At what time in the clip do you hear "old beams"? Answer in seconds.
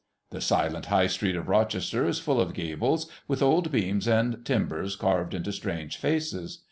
3.43-4.07